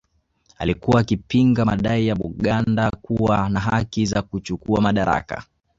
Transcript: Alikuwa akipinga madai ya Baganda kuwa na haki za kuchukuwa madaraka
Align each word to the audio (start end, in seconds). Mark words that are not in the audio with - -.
Alikuwa 0.57 1.01
akipinga 1.01 1.65
madai 1.65 2.07
ya 2.07 2.15
Baganda 2.15 2.91
kuwa 2.91 3.49
na 3.49 3.59
haki 3.59 4.05
za 4.05 4.21
kuchukuwa 4.21 4.81
madaraka 4.81 5.43